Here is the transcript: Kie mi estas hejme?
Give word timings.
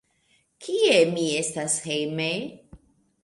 Kie 0.67 0.95
mi 1.17 1.25
estas 1.41 1.75
hejme? 1.89 2.29